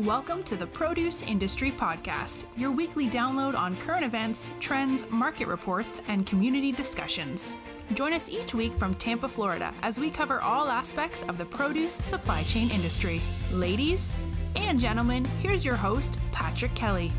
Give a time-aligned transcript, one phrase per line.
[0.00, 6.02] Welcome to the Produce Industry Podcast, your weekly download on current events, trends, market reports,
[6.06, 7.56] and community discussions.
[7.94, 11.94] Join us each week from Tampa, Florida, as we cover all aspects of the produce
[11.94, 13.22] supply chain industry.
[13.50, 14.14] Ladies
[14.54, 17.10] and gentlemen, here's your host, Patrick Kelly.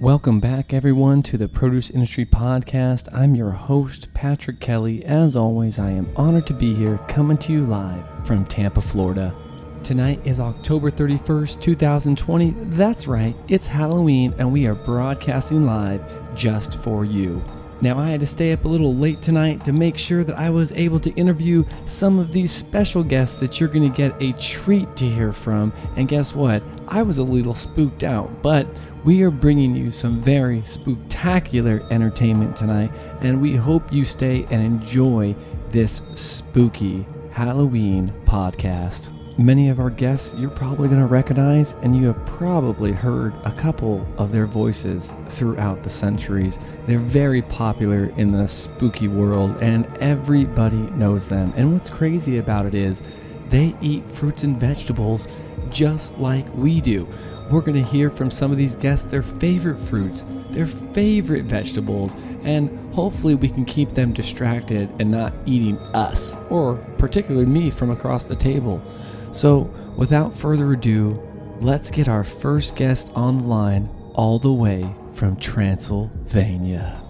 [0.00, 3.08] Welcome back, everyone, to the Produce Industry Podcast.
[3.12, 5.04] I'm your host, Patrick Kelly.
[5.04, 9.34] As always, I am honored to be here coming to you live from Tampa, Florida.
[9.82, 12.50] Tonight is October 31st, 2020.
[12.76, 17.42] That's right, it's Halloween, and we are broadcasting live just for you.
[17.80, 20.50] Now, I had to stay up a little late tonight to make sure that I
[20.50, 24.32] was able to interview some of these special guests that you're going to get a
[24.32, 25.72] treat to hear from.
[25.96, 26.62] And guess what?
[26.88, 28.66] I was a little spooked out, but
[29.04, 34.62] we are bringing you some very spectacular entertainment tonight, and we hope you stay and
[34.62, 35.36] enjoy
[35.70, 39.17] this spooky Halloween podcast.
[39.38, 43.52] Many of our guests you're probably going to recognize, and you have probably heard a
[43.52, 46.58] couple of their voices throughout the centuries.
[46.86, 51.52] They're very popular in the spooky world, and everybody knows them.
[51.54, 53.00] And what's crazy about it is
[53.48, 55.28] they eat fruits and vegetables
[55.70, 57.06] just like we do.
[57.48, 62.16] We're going to hear from some of these guests their favorite fruits, their favorite vegetables,
[62.42, 67.90] and hopefully we can keep them distracted and not eating us, or particularly me from
[67.90, 68.82] across the table.
[69.30, 71.22] So, without further ado,
[71.60, 77.02] let's get our first guest on the line all the way from Transylvania.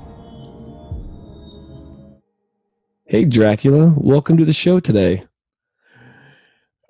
[3.04, 5.24] Hey, Dracula, welcome to the show today.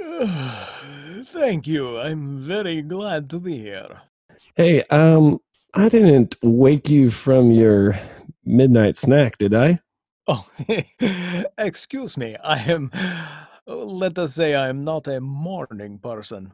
[1.27, 1.99] Thank you.
[1.99, 4.01] I'm very glad to be here.
[4.57, 5.41] Hey, um,
[5.75, 7.99] I didn't wake you from your
[8.45, 9.79] midnight snack, did I?
[10.27, 10.45] Oh,
[11.59, 12.37] excuse me.
[12.43, 12.91] I am,
[13.75, 16.53] let us say, I am not a morning person.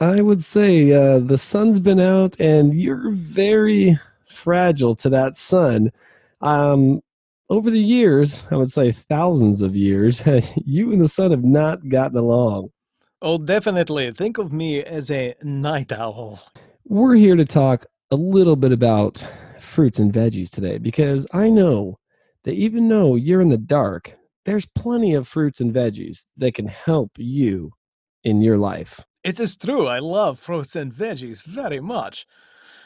[0.00, 5.92] I would say uh, the sun's been out and you're very fragile to that sun.
[6.40, 7.00] Um,
[7.48, 10.22] over the years, I would say thousands of years,
[10.64, 12.70] you and the sun have not gotten along.
[13.22, 14.12] Oh, definitely.
[14.12, 16.40] Think of me as a night owl.
[16.84, 19.26] We're here to talk a little bit about
[19.58, 21.98] fruits and veggies today because I know
[22.42, 26.66] that even though you're in the dark, there's plenty of fruits and veggies that can
[26.66, 27.72] help you
[28.22, 29.04] in your life.
[29.22, 29.86] It is true.
[29.86, 32.26] I love fruits and veggies very much.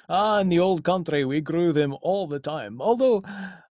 [0.09, 2.81] Ah, in the old country, we grew them all the time.
[2.81, 3.23] Although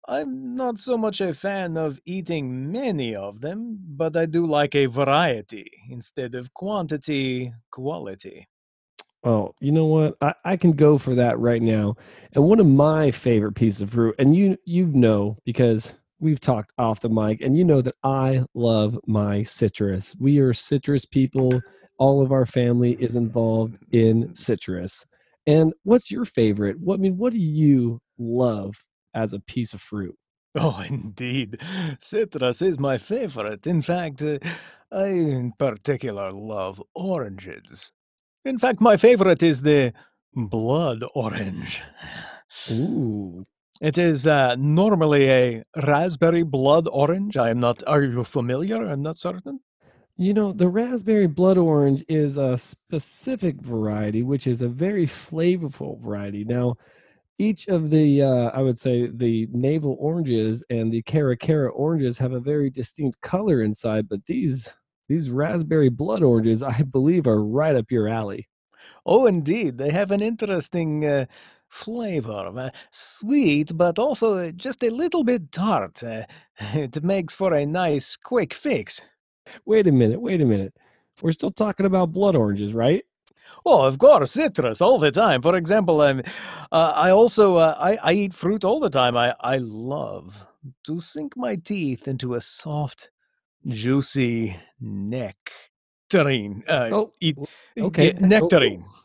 [0.08, 4.76] I'm not so much a fan of eating many of them, but I do like
[4.76, 8.48] a variety instead of quantity, quality.
[9.24, 10.18] Oh, you know what?
[10.22, 11.96] I, I can go for that right now.
[12.34, 15.94] And one of my favorite pieces of fruit, and you you know because
[16.26, 20.16] we've talked off the mic, and you know that I love my citrus.
[20.20, 21.62] We are citrus people.
[22.00, 25.06] All of our family is involved in citrus.
[25.46, 26.80] And what's your favorite?
[26.80, 28.74] What I mean, what do you love
[29.14, 30.16] as a piece of fruit?
[30.56, 31.62] Oh, indeed.
[32.00, 33.68] Citrus is my favorite.
[33.68, 34.40] In fact, uh,
[34.92, 37.92] I in particular love oranges.
[38.46, 39.94] In fact, my favorite is the
[40.34, 41.82] blood orange.
[42.72, 43.46] Ooh.
[43.82, 47.36] It is uh, normally a raspberry blood orange.
[47.38, 47.84] I am not.
[47.88, 48.84] Are you familiar?
[48.86, 49.60] I'm not certain.
[50.18, 56.02] You know, the raspberry blood orange is a specific variety, which is a very flavorful
[56.02, 56.46] variety.
[56.46, 56.76] Now,
[57.40, 62.34] each of the, uh, I would say, the navel oranges and the caracara oranges have
[62.34, 64.74] a very distinct color inside, but these
[65.10, 68.48] these raspberry blood oranges, I believe, are right up your alley.
[69.06, 71.26] Oh, indeed, they have an interesting uh,
[71.70, 76.04] flavor, uh, sweet, but also uh, just a little bit tart.
[76.04, 76.24] Uh,
[76.60, 79.02] it makes for a nice, quick fix.
[79.66, 80.74] Wait a minute, wait a minute.
[81.22, 83.04] We're still talking about blood oranges, right?
[83.66, 85.42] Oh, of course, citrus all the time.
[85.42, 86.22] For example, um,
[86.72, 89.18] uh, I also uh, I, I eat fruit all the time.
[89.18, 90.46] I, I love
[90.86, 93.12] to sink my teeth into a soft,
[93.68, 96.64] juicy nectarine.
[96.68, 97.38] Uh, Oh, eat
[97.80, 98.14] okay.
[98.14, 98.86] get nectarine.
[98.86, 99.05] Oh,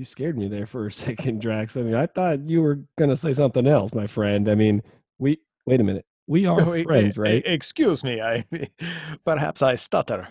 [0.00, 1.76] You scared me there for a second, Drax.
[1.76, 4.48] I mean, I thought you were going to say something else, my friend.
[4.48, 4.82] I mean,
[5.18, 6.06] we, wait a minute.
[6.26, 7.42] We are friends, right?
[7.44, 8.18] excuse me.
[8.22, 8.46] I
[9.26, 10.26] perhaps I stutter.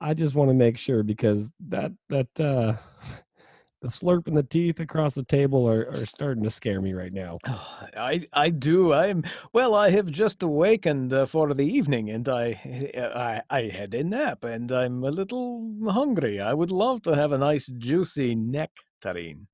[0.00, 2.74] I just want to make sure because that, that, uh,
[3.84, 7.12] the slurp and the teeth across the table are, are starting to scare me right
[7.12, 7.36] now.
[7.46, 8.94] I I do.
[8.94, 9.74] I'm well.
[9.74, 12.58] I have just awakened uh, for the evening, and I,
[12.96, 16.40] I I had a nap, and I'm a little hungry.
[16.40, 19.48] I would love to have a nice juicy nectarine.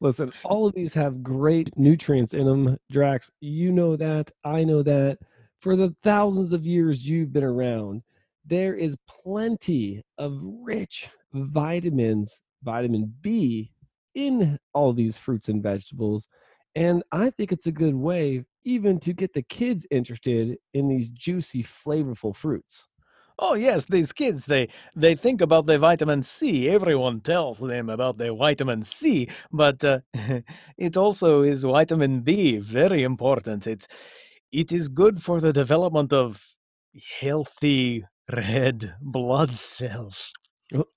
[0.00, 3.30] Listen, all of these have great nutrients in them, Drax.
[3.40, 4.32] You know that.
[4.42, 5.18] I know that.
[5.60, 8.02] For the thousands of years you've been around,
[8.44, 13.72] there is plenty of rich vitamins, vitamin B
[14.14, 16.26] in all these fruits and vegetables.
[16.74, 21.08] And I think it's a good way even to get the kids interested in these
[21.08, 22.88] juicy, flavorful fruits.
[23.38, 26.68] Oh yes, these kids they they think about the vitamin C.
[26.68, 30.00] Everyone tells them about the vitamin C, but uh,
[30.76, 33.66] it also is vitamin B, very important.
[33.66, 33.88] It's
[34.52, 36.44] it is good for the development of
[37.20, 40.32] healthy red blood cells.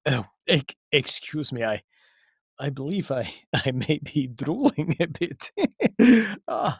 [0.05, 0.25] Oh.
[0.49, 0.59] Oh,
[0.91, 1.81] excuse me, I
[2.59, 5.51] I believe I I may be drooling a bit.
[6.47, 6.79] Ah,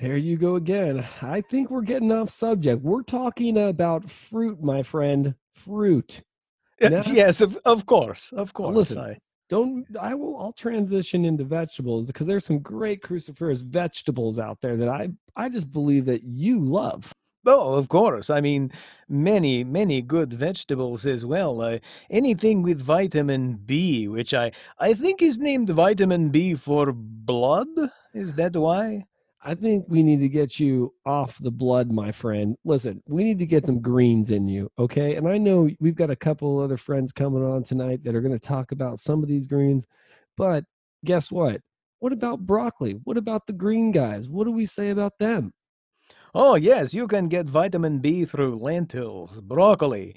[0.00, 1.04] There you go again.
[1.22, 2.82] I think we're getting off subject.
[2.82, 5.34] We're talking about fruit, my friend.
[5.54, 6.22] Fruit.
[6.80, 8.76] Now- yes, of, of course, of course.
[8.76, 9.16] listen, I,
[9.48, 14.76] Don't I will I'll transition into vegetables because there's some great cruciferous vegetables out there
[14.76, 17.10] that I I just believe that you love.
[17.46, 18.28] Oh, of course.
[18.28, 18.72] I mean,
[19.08, 21.60] many, many good vegetables as well.
[21.60, 21.78] Uh,
[22.10, 24.50] anything with vitamin B, which I,
[24.80, 27.68] I think is named vitamin B for blood.
[28.12, 29.04] Is that why?
[29.44, 32.56] I think we need to get you off the blood, my friend.
[32.64, 35.14] Listen, we need to get some greens in you, okay?
[35.14, 38.32] And I know we've got a couple other friends coming on tonight that are going
[38.36, 39.86] to talk about some of these greens,
[40.36, 40.64] but
[41.04, 41.60] guess what?
[42.00, 42.98] What about broccoli?
[43.04, 44.28] What about the green guys?
[44.28, 45.52] What do we say about them?
[46.36, 50.14] Oh, yes, you can get vitamin B through lentils, broccoli,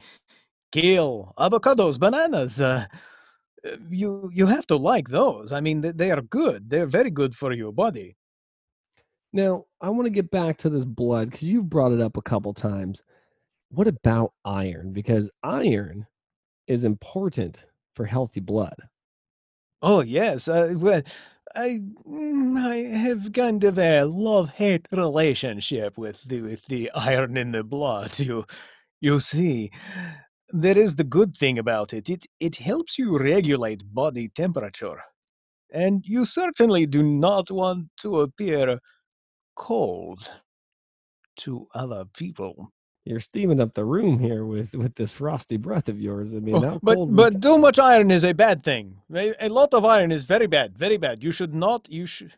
[0.71, 2.61] kale, avocados, bananas.
[2.61, 2.87] Uh,
[3.65, 5.51] uh, you you have to like those.
[5.53, 6.69] I mean, they, they are good.
[6.69, 8.17] They're very good for your body.
[9.33, 12.21] Now, I want to get back to this blood because you've brought it up a
[12.21, 13.03] couple times.
[13.69, 14.93] What about iron?
[14.93, 16.07] Because iron
[16.67, 18.75] is important for healthy blood.
[19.81, 21.01] Oh yes, uh, well,
[21.55, 27.51] I mm, I have kind of a love-hate relationship with the with the iron in
[27.51, 28.19] the blood.
[28.19, 28.45] You
[29.01, 29.71] you see,
[30.49, 32.09] there is the good thing about it.
[32.09, 35.01] It it helps you regulate body temperature,
[35.73, 38.79] and you certainly do not want to appear
[39.55, 40.33] cold
[41.37, 42.71] to other people.
[43.05, 46.35] You're steaming up the room here with with this frosty breath of yours.
[46.35, 48.97] I mean, Oh, how but but too much iron is a bad thing.
[49.13, 51.23] A, a lot of iron is very bad, very bad.
[51.23, 51.89] You should not.
[51.89, 52.33] You should.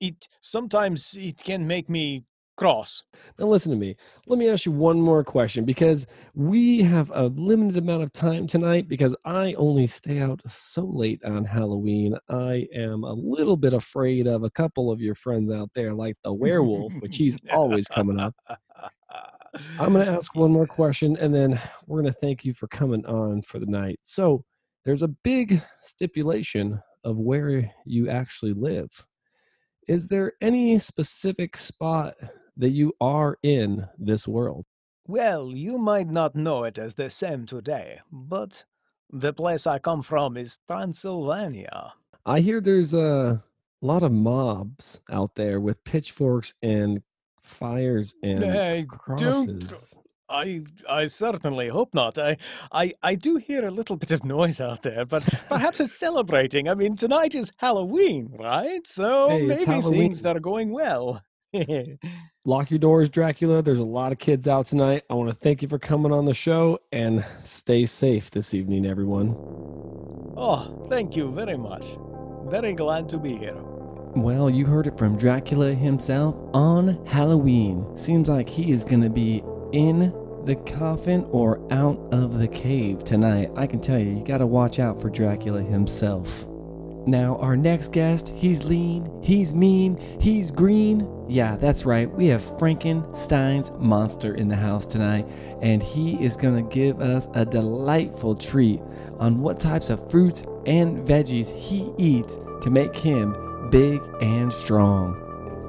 [0.00, 2.24] It sometimes it can make me
[2.56, 3.02] cross.
[3.38, 3.96] Now, listen to me.
[4.26, 8.46] Let me ask you one more question because we have a limited amount of time
[8.46, 12.16] tonight because I only stay out so late on Halloween.
[12.28, 16.16] I am a little bit afraid of a couple of your friends out there, like
[16.24, 18.34] the werewolf, which he's always coming up.
[19.78, 22.68] I'm going to ask one more question and then we're going to thank you for
[22.68, 24.00] coming on for the night.
[24.02, 24.44] So,
[24.84, 29.06] there's a big stipulation of where you actually live.
[29.88, 32.14] Is there any specific spot
[32.56, 34.64] that you are in this world?
[35.06, 38.64] Well, you might not know it as the same today, but
[39.10, 41.92] the place I come from is Transylvania.
[42.24, 43.42] I hear there's a
[43.80, 47.02] lot of mobs out there with pitchforks and
[47.52, 49.96] fires and Hey, crosses.
[50.28, 52.18] I I certainly hope not.
[52.18, 52.36] I,
[52.72, 56.68] I I do hear a little bit of noise out there, but perhaps it's celebrating.
[56.68, 58.86] I mean, tonight is Halloween, right?
[58.86, 61.22] So Hey, maybe things are going well.
[62.44, 63.62] Lock your doors, Dracula.
[63.62, 65.02] There's a lot of kids out tonight.
[65.10, 68.86] I want to thank you for coming on the show and stay safe this evening,
[68.86, 69.36] everyone.
[70.36, 71.84] oh, thank you very much.
[72.50, 73.54] Very glad to be here.
[74.14, 77.96] Well, you heard it from Dracula himself on Halloween.
[77.96, 79.42] Seems like he is going to be
[79.72, 80.12] in
[80.44, 83.50] the coffin or out of the cave tonight.
[83.56, 86.46] I can tell you, you got to watch out for Dracula himself.
[87.06, 91.08] Now, our next guest, he's lean, he's mean, he's green.
[91.26, 92.10] Yeah, that's right.
[92.10, 95.26] We have Frankenstein's monster in the house tonight,
[95.62, 98.82] and he is going to give us a delightful treat
[99.18, 103.34] on what types of fruits and veggies he eats to make him
[103.72, 105.18] big and strong.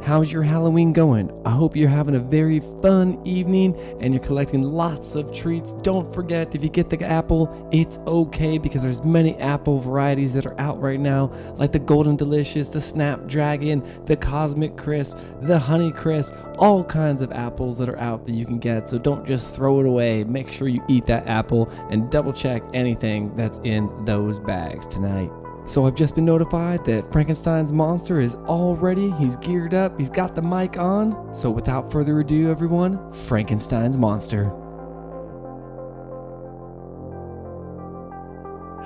[0.03, 1.31] How's your Halloween going?
[1.45, 5.73] I hope you're having a very fun evening and you're collecting lots of treats.
[5.75, 10.45] Don't forget if you get the apple, it's okay because there's many apple varieties that
[10.45, 15.93] are out right now, like the Golden Delicious, the Snapdragon, the Cosmic Crisp, the Honey
[15.93, 18.89] Crisp, all kinds of apples that are out that you can get.
[18.89, 20.25] So don't just throw it away.
[20.25, 25.31] Make sure you eat that apple and double check anything that's in those bags tonight.
[25.65, 29.11] So I've just been notified that Frankenstein's monster is all ready.
[29.11, 29.97] He's geared up.
[29.97, 31.33] He's got the mic on.
[31.33, 34.51] So without further ado, everyone, Frankenstein's monster.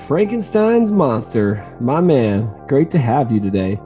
[0.07, 1.65] Frankenstein's monster.
[1.81, 3.79] My man, great to have you today.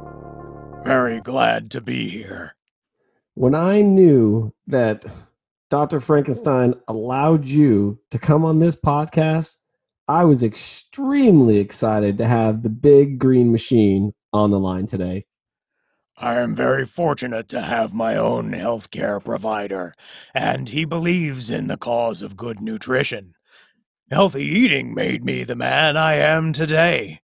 [0.84, 2.56] Very glad to be here.
[3.36, 5.06] When I knew that
[5.70, 6.02] Dr.
[6.02, 9.56] Frankenstein allowed you to come on this podcast,
[10.12, 15.26] I was extremely excited to have the big green machine on the line today.
[16.18, 19.96] I am very fortunate to have my own healthcare provider,
[20.34, 23.36] and he believes in the cause of good nutrition.
[24.12, 27.22] Healthy eating made me the man I am today.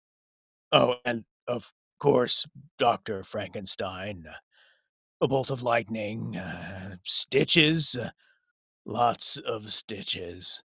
[0.74, 2.46] Oh, and of course,
[2.80, 3.24] Dr.
[3.24, 4.26] Frankenstein.
[5.22, 8.10] A bolt of lightning, uh, stitches, uh,
[8.86, 10.62] lots of stitches.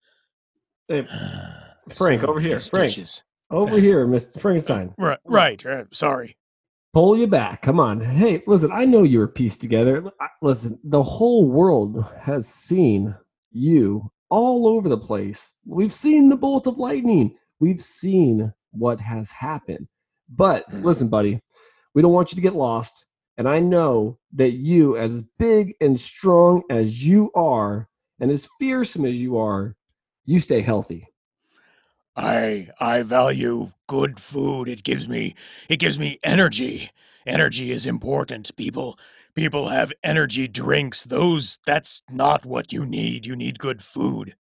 [0.88, 1.06] Hey,
[1.90, 2.60] Frank, over here.
[2.60, 3.22] Frank, stitches.
[3.52, 4.40] over here, Mr.
[4.40, 4.94] Frankenstein.
[4.98, 5.64] Right, right.
[5.92, 6.38] Sorry.
[6.94, 7.62] Pull you back.
[7.62, 8.00] Come on.
[8.00, 10.10] Hey, listen, I know you were pieced together.
[10.42, 13.14] Listen, the whole world has seen
[13.52, 15.56] you all over the place.
[15.66, 17.36] We've seen the bolt of lightning.
[17.60, 19.88] We've seen what has happened.
[20.30, 20.84] But Mhm.
[20.84, 21.42] listen, buddy,
[21.94, 23.06] we don't want you to get lost.
[23.38, 27.90] And I know that you, as big and strong as you are,
[28.22, 29.76] and as fearsome as you are,
[30.24, 31.08] you stay healthy.
[32.16, 34.68] I I value good food.
[34.70, 35.36] It gives me
[35.70, 36.92] it gives me energy.
[37.28, 38.56] Energy is important.
[38.56, 38.98] People
[39.36, 41.04] people have energy drinks.
[41.04, 43.26] Those that's not what you need.
[43.26, 44.36] You need good food.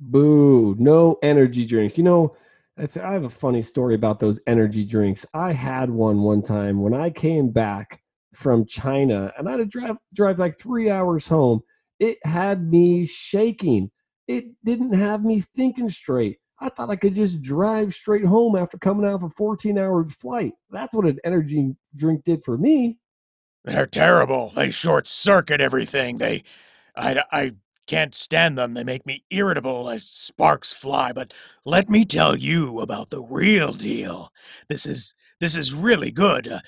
[0.00, 1.96] Boo, no energy drinks.
[1.96, 2.36] You know,
[2.76, 5.24] that's, I have a funny story about those energy drinks.
[5.34, 8.02] I had one one time when I came back
[8.34, 11.60] from China and I had to drive, drive like three hours home.
[12.00, 13.90] It had me shaking.
[14.26, 16.38] It didn't have me thinking straight.
[16.62, 20.08] I thought I could just drive straight home after coming out of a 14 hour
[20.08, 20.52] flight.
[20.70, 22.98] That's what an energy drink did for me.
[23.64, 24.52] They're terrible.
[24.54, 26.18] They short circuit everything.
[26.18, 26.44] They
[26.94, 27.52] I I
[27.88, 28.74] can't stand them.
[28.74, 31.12] They make me irritable as sparks fly.
[31.12, 34.32] But let me tell you about the real deal.
[34.68, 36.46] This is this is really good.
[36.46, 36.60] Uh,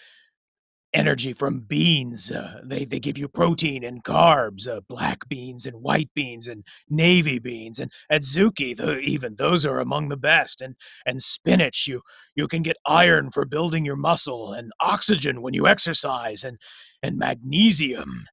[0.94, 2.30] energy from beans.
[2.30, 4.66] Uh, they they give you protein and carbs.
[4.66, 8.76] Uh, black beans and white beans and navy beans and adzuki.
[8.76, 10.60] The, even those are among the best.
[10.60, 11.86] And and spinach.
[11.86, 12.02] You
[12.34, 16.58] you can get iron for building your muscle and oxygen when you exercise and
[17.02, 18.26] and magnesium.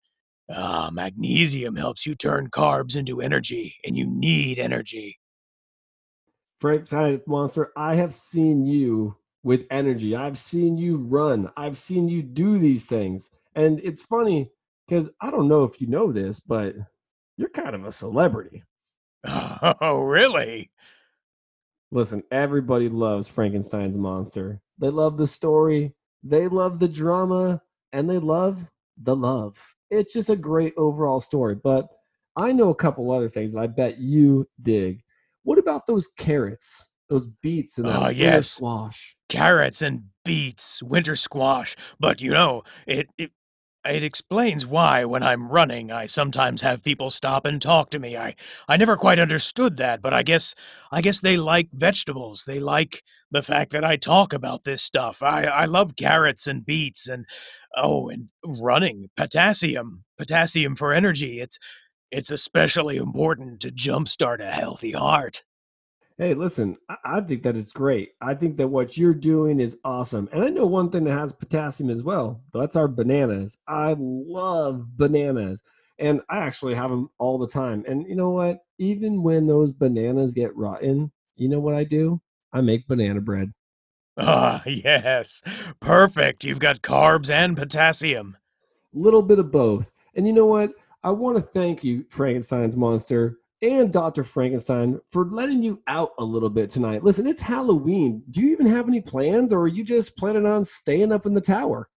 [0.49, 5.17] Ah, magnesium helps you turn carbs into energy, and you need energy.
[6.59, 10.15] Frank Science Monster, I have seen you with energy.
[10.15, 11.49] I've seen you run.
[11.57, 13.31] I've seen you do these things.
[13.55, 14.51] And it's funny
[14.87, 16.75] because I don't know if you know this, but
[17.37, 18.63] you're kind of a celebrity.
[19.79, 20.71] Oh, really?
[21.91, 24.59] Listen, everybody loves Frankenstein's monster.
[24.79, 25.93] They love the story,
[26.23, 27.61] they love the drama,
[27.93, 28.65] and they love
[28.97, 29.57] the love.
[29.91, 31.55] It's just a great overall story.
[31.55, 31.89] But
[32.35, 35.03] I know a couple other things that I bet you dig.
[35.43, 38.47] What about those carrots, those beets, and that ah, winter yes.
[38.47, 39.15] squash?
[39.31, 41.75] Carrots and beets, winter squash.
[41.99, 43.31] But you know, it, it
[43.85, 48.17] it explains why when I'm running I sometimes have people stop and talk to me.
[48.17, 48.35] I
[48.67, 50.55] I never quite understood that, but I guess
[50.91, 52.43] I guess they like vegetables.
[52.45, 55.23] They like the fact that I talk about this stuff.
[55.23, 57.25] I I love carrots and beets and
[57.77, 61.39] oh, and running, potassium, potassium for energy.
[61.41, 61.57] It's
[62.11, 65.43] it's especially important to jumpstart a healthy heart.
[66.21, 68.11] Hey, listen, I, think that is great.
[68.21, 70.29] I think that what you're doing is awesome.
[70.31, 72.43] And I know one thing that has potassium as well.
[72.53, 73.57] That's our bananas.
[73.67, 75.63] I love bananas.
[75.97, 77.83] And I actually have them all the time.
[77.87, 78.59] And you know what?
[78.77, 82.21] Even when those bananas get rotten, you know what I do?
[82.53, 83.51] I make banana bread.
[84.15, 85.41] Ah, yes.
[85.79, 86.43] Perfect.
[86.43, 88.37] You've got carbs and potassium.
[88.93, 89.91] little bit of both.
[90.13, 90.71] And you know what?
[91.03, 94.23] I want to thank you, Frankenstein's monster, and Dr.
[94.23, 97.03] Frankenstein for letting you out a little bit tonight.
[97.03, 98.23] Listen, it's Halloween.
[98.31, 101.33] Do you even have any plans, or are you just planning on staying up in
[101.33, 101.89] the tower?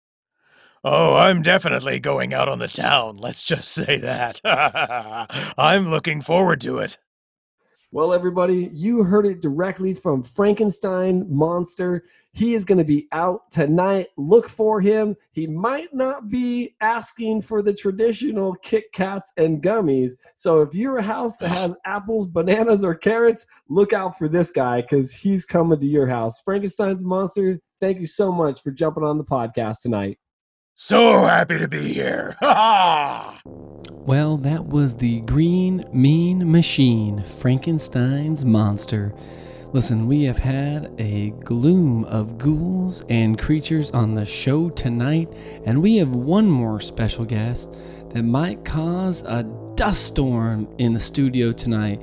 [0.87, 3.17] Oh, I'm definitely going out on the town.
[3.17, 4.41] Let's just say that.
[5.57, 6.99] I'm looking forward to it.
[7.95, 12.07] Well, everybody, you heard it directly from Frankenstein Monster.
[12.33, 14.09] He is going to be out tonight.
[14.17, 15.15] Look for him.
[15.31, 20.15] He might not be asking for the traditional Kit Kats and gummies.
[20.35, 24.51] So if you're a house that has apples, bananas, or carrots, look out for this
[24.51, 26.41] guy because he's coming to your house.
[26.41, 30.19] Frankenstein's Monster, thank you so much for jumping on the podcast tonight.
[30.77, 32.37] So happy to be here.
[32.41, 33.41] Ha!
[33.45, 39.15] Well, that was the Green Mean Machine, Frankenstein's monster.
[39.73, 45.33] Listen, we have had a gloom of ghouls and creatures on the show tonight,
[45.65, 47.77] and we have one more special guest
[48.09, 49.45] that might cause a
[49.77, 52.01] dust storm in the studio tonight.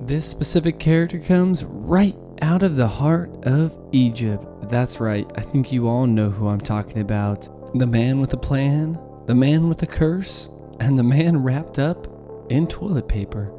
[0.00, 4.42] This specific character comes right out of the heart of Egypt.
[4.70, 7.48] That's right, I think you all know who I'm talking about.
[7.76, 12.06] The man with a plan, the man with a curse, and the man wrapped up
[12.48, 13.50] in toilet paper.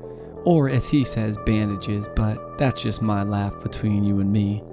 [0.45, 4.63] Or as he says, bandages, but that's just my laugh between you and me.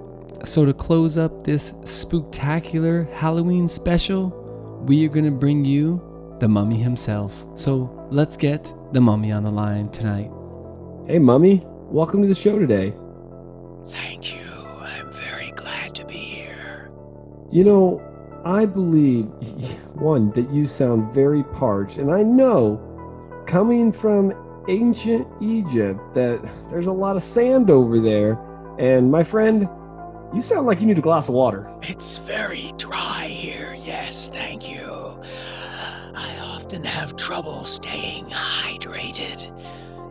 [0.45, 4.29] So, to close up this spectacular Halloween special,
[4.87, 6.01] we are going to bring you
[6.39, 7.45] the mummy himself.
[7.55, 10.31] So, let's get the mummy on the line tonight.
[11.05, 12.93] Hey, mummy, welcome to the show today.
[13.89, 14.49] Thank you.
[14.79, 16.91] I'm very glad to be here.
[17.51, 18.12] You know,
[18.45, 19.25] I believe,
[19.93, 22.79] one, that you sound very parched, and I know,
[23.47, 24.33] coming from
[24.67, 28.39] ancient Egypt, that there's a lot of sand over there.
[28.79, 29.67] And my friend,
[30.33, 31.71] you sound like you need a glass of water.
[31.83, 35.21] It's very dry here, yes, thank you.
[36.15, 39.51] I often have trouble staying hydrated.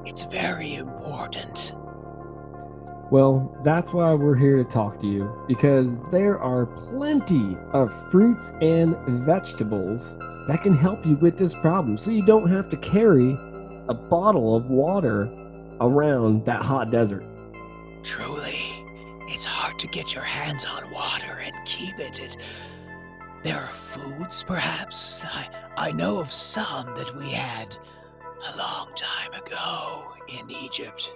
[0.06, 1.74] It's very important.
[3.12, 8.52] Well, that's why we're here to talk to you because there are plenty of fruits
[8.62, 10.16] and vegetables
[10.49, 13.33] that can help you with this problem so you don't have to carry
[13.90, 15.31] a bottle of water
[15.83, 17.23] around that hot desert.
[18.02, 18.59] Truly,
[19.28, 22.38] it's hard to get your hands on water and keep it.
[23.45, 25.23] there are foods, perhaps.
[25.23, 27.76] I, I know of some that we had
[28.54, 31.12] a long time ago in Egypt.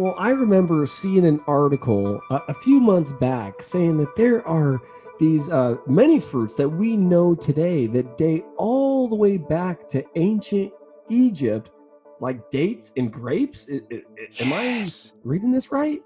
[0.00, 4.80] Well, I remember seeing an article a, a few months back saying that there are
[5.18, 10.02] these uh, many fruits that we know today that date all the way back to
[10.16, 10.72] ancient
[11.10, 11.70] Egypt,
[12.18, 13.68] like dates and grapes.
[13.70, 14.40] I, I, yes.
[14.40, 14.88] Am I
[15.22, 16.00] reading this right?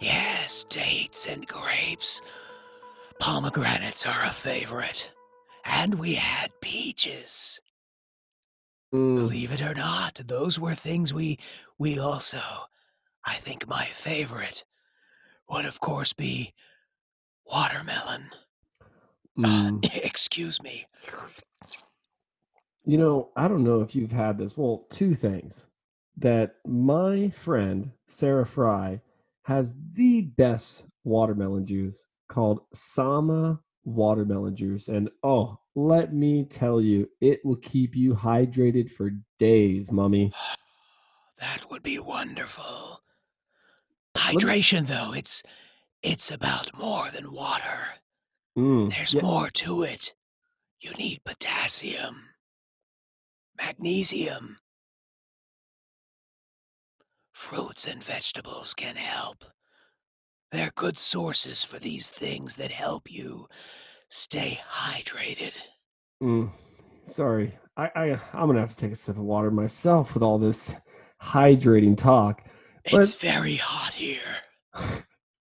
[0.00, 2.22] Yes, dates and grapes.
[3.20, 5.10] Pomegranates are a favorite.
[5.66, 7.60] And we had peaches.
[8.94, 9.16] Mm.
[9.16, 11.38] Believe it or not, those were things we
[11.78, 12.40] we also
[13.24, 14.64] I think my favorite
[15.48, 16.54] would, of course, be
[17.46, 18.30] watermelon.
[19.38, 19.84] Mm.
[19.84, 20.86] Uh, excuse me.
[22.84, 24.56] You know, I don't know if you've had this.
[24.56, 25.66] Well, two things.
[26.16, 29.00] That my friend, Sarah Fry,
[29.42, 34.88] has the best watermelon juice called Sama watermelon juice.
[34.88, 40.32] And oh, let me tell you, it will keep you hydrated for days, mummy.
[41.40, 43.02] That would be wonderful.
[44.16, 45.42] Hydration, though, it's
[46.02, 47.78] it's about more than water.
[48.58, 49.22] Mm, There's yeah.
[49.22, 50.12] more to it.
[50.80, 52.22] You need potassium,
[53.56, 54.58] magnesium.
[57.32, 59.44] Fruits and vegetables can help.
[60.52, 63.48] They're good sources for these things that help you
[64.10, 65.52] stay hydrated.
[66.22, 66.52] Mm,
[67.06, 70.38] sorry, I, I I'm gonna have to take a sip of water myself with all
[70.38, 70.76] this
[71.20, 72.42] hydrating talk.
[72.84, 74.20] It's very hot here.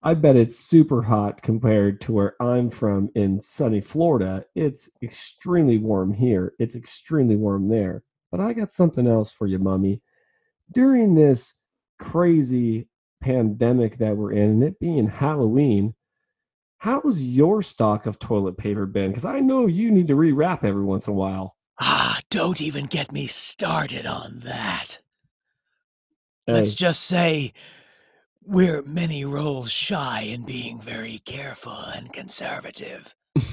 [0.02, 4.46] I bet it's super hot compared to where I'm from in sunny Florida.
[4.56, 6.54] It's extremely warm here.
[6.60, 8.04] It's extremely warm there.
[8.32, 10.02] But I got something else for you, mummy.
[10.74, 11.54] During this
[12.00, 12.88] crazy
[13.22, 15.96] pandemic that we're in, and it being Halloween,
[16.80, 19.12] how's your stock of toilet paper been?
[19.12, 21.56] Because I know you need to rewrap every once in a while.
[21.80, 25.00] Ah, don't even get me started on that.
[26.46, 27.54] Hey, Let's just say
[28.46, 33.16] we're many rolls shy in being very careful and conservative.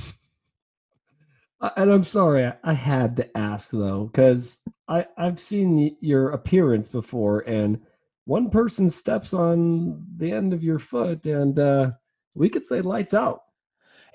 [1.76, 6.88] And I'm sorry, I, I had to ask though, because I I've seen your appearance
[6.88, 7.80] before, and
[8.24, 11.90] one person steps on the end of your foot, and uh,
[12.34, 13.42] we could say lights out.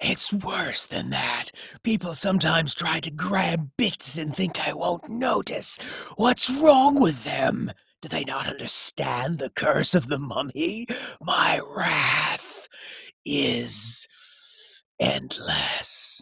[0.01, 1.51] It's worse than that.
[1.83, 5.77] People sometimes try to grab bits and think I won't notice.
[6.17, 7.71] What's wrong with them?
[8.05, 10.85] Do they not understand the curse of the mummy?
[11.19, 12.67] My wrath
[13.25, 14.07] is
[14.99, 16.21] endless.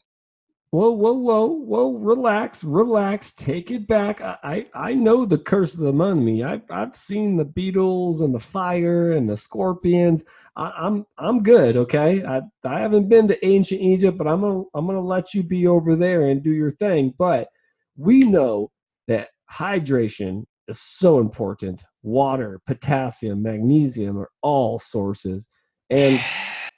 [0.69, 1.91] Whoa, whoa, whoa, whoa!
[1.91, 3.33] Relax, relax.
[3.33, 4.21] Take it back.
[4.21, 6.41] I I, I know the curse of the mummy.
[6.41, 10.23] I've I've seen the beetles and the fire and the scorpions.
[10.55, 11.75] I, I'm I'm good.
[11.75, 15.43] Okay, I I haven't been to ancient Egypt, but I'm gonna I'm gonna let you
[15.43, 17.13] be over there and do your thing.
[17.17, 17.49] But
[17.97, 18.71] we know
[19.09, 21.83] that hydration is so important.
[22.01, 25.47] Water, potassium, magnesium are all sources,
[25.89, 26.19] and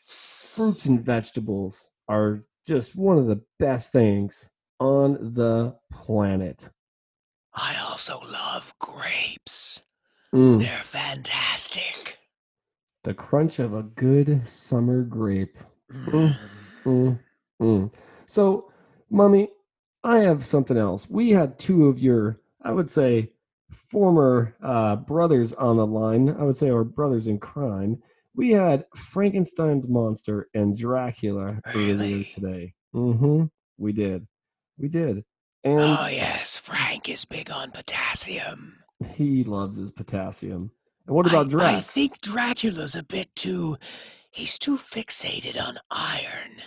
[0.06, 6.70] fruits and vegetables are just one of the best things on the planet.
[7.54, 9.82] I also love grapes.
[10.34, 12.18] Mm, They're fantastic.
[13.04, 15.58] the crunch of a good summer grape.
[15.94, 16.36] Mm.
[16.86, 17.20] Mm,
[17.62, 17.92] mm.
[18.26, 18.72] So,
[19.10, 19.50] Mummy,
[20.04, 21.10] I have something else.
[21.10, 23.32] We had two of your, I would say,
[23.92, 26.30] former uh, brothers on the line.
[26.30, 28.02] I would say our brothers in crime.
[28.36, 32.24] We had Frankenstein's monster and Dracula earlier Really?
[32.26, 32.74] today.
[32.94, 33.46] Mm-hmm.
[33.78, 34.28] We did.
[34.78, 35.24] We did.
[35.64, 38.78] And Oh, yes, Frank is big on potassium.
[39.16, 40.72] he loves his potassium.
[41.08, 43.78] And what about I, I think Dracula's a bit too.
[44.32, 46.62] He's too fixated on iron.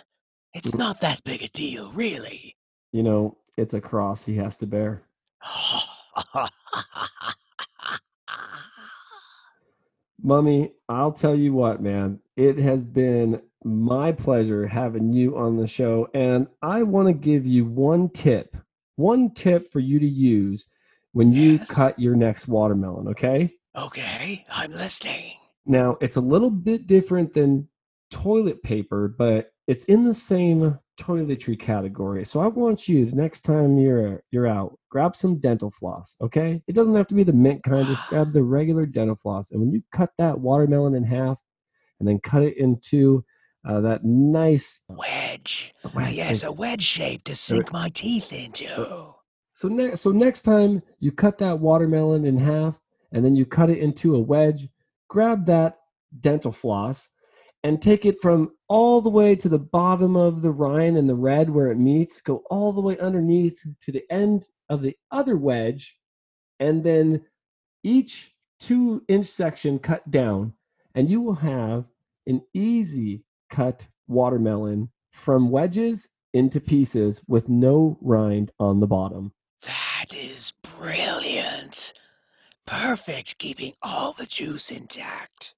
[0.55, 0.79] It's Mm.
[0.79, 2.57] not that big a deal, really.
[2.93, 5.03] you know, it's a cross he has to bear.
[10.23, 12.21] Mummy, I'll tell you what, man.
[12.37, 16.09] It has been my pleasure having you on the show.
[16.15, 18.57] And I want to give you one tip,
[18.97, 20.67] one tip for you to use
[21.13, 21.69] when you Yes.
[21.69, 23.55] cut your next watermelon, okay?
[23.77, 25.35] okay, I'm listening.
[25.65, 27.69] Now, it's a little bit different than
[28.11, 32.25] toilet paper, but it's in the same toiletry category.
[32.25, 36.63] So I want you, the next time you're you're out, grab some dental floss, okay?
[36.67, 39.53] It doesn't have to be the mint kind, just grab the regular dental floss.
[39.53, 41.39] And when you cut that watermelon in half
[42.01, 43.25] and then cut it into
[43.69, 45.75] uh, that nice Wedge.
[45.95, 49.13] Wedge, yes, a wedge shape to sink my teeth into.
[49.53, 52.81] So next, so next time you cut that watermelon in half
[53.13, 54.69] and then you cut it into a wedge,
[55.09, 55.81] grab that
[56.21, 57.11] dental floss
[57.65, 61.15] and take it from all the way to the bottom of the rind and the
[61.15, 65.37] red where it meets, go all the way underneath to the end of the other
[65.37, 65.99] wedge,
[66.61, 67.23] and then
[67.83, 70.53] each two inch section cut down,
[70.95, 71.85] and you will have
[72.27, 79.33] an easy cut watermelon from wedges into pieces with no rind on the bottom.
[79.63, 81.93] That is brilliant.
[82.67, 85.55] Perfect, keeping all the juice intact.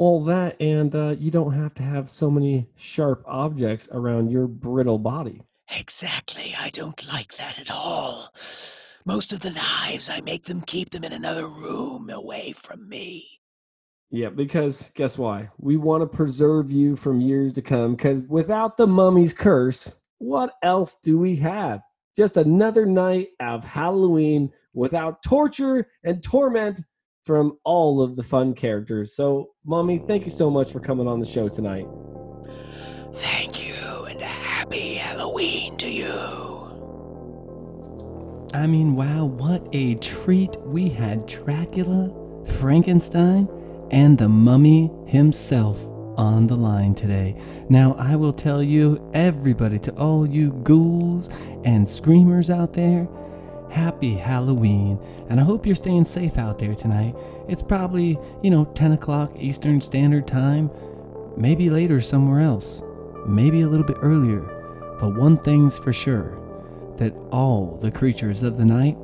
[0.00, 4.48] All that and uh, you don't have to have so many sharp objects around your
[4.48, 5.42] brittle body
[5.78, 8.34] Exactly, I don't like that at all.
[9.06, 13.28] Most of the knives, I make them keep them in another room away from me.
[14.10, 18.76] yeah because guess why we want to preserve you from years to come because without
[18.76, 21.80] the mummy's curse what else do we have
[22.16, 26.80] just another night of halloween without torture and torment
[27.24, 31.20] from all of the fun characters so Mommy, thank you so much for coming on
[31.20, 31.86] the show tonight
[33.14, 33.74] Thank you,
[34.08, 36.12] and a happy Halloween to you.
[38.54, 40.56] I mean, wow, what a treat.
[40.60, 42.12] We had Dracula,
[42.58, 43.48] Frankenstein,
[43.90, 45.84] and the mummy himself
[46.16, 47.36] on the line today.
[47.68, 51.30] Now, I will tell you, everybody, to all you ghouls
[51.64, 53.08] and screamers out there,
[53.70, 54.98] happy Halloween.
[55.28, 57.14] And I hope you're staying safe out there tonight.
[57.48, 60.70] It's probably, you know, 10 o'clock Eastern Standard Time,
[61.36, 62.82] maybe later somewhere else,
[63.26, 64.40] maybe a little bit earlier.
[65.00, 66.36] But one thing's for sure
[66.96, 68.96] that all the creatures of the night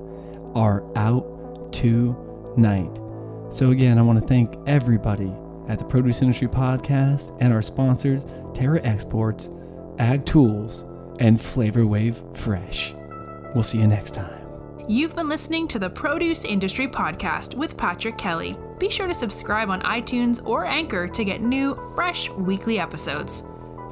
[0.55, 3.01] are out tonight.
[3.49, 5.33] So, again, I want to thank everybody
[5.69, 9.51] at the Produce Industry Podcast and our sponsors, Terra Exports,
[9.99, 10.85] Ag Tools,
[11.19, 12.95] and Flavor Wave Fresh.
[13.55, 14.46] We'll see you next time.
[14.89, 18.57] You've been listening to the Produce Industry Podcast with Patrick Kelly.
[18.79, 23.43] Be sure to subscribe on iTunes or Anchor to get new, fresh weekly episodes.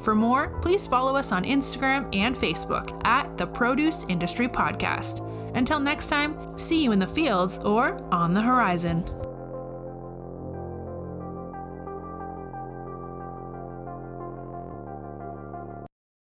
[0.03, 5.19] For more, please follow us on Instagram and Facebook at the Produce Industry Podcast.
[5.53, 9.03] Until next time, see you in the fields or on the horizon.